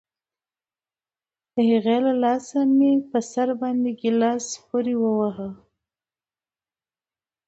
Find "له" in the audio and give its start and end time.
2.05-2.13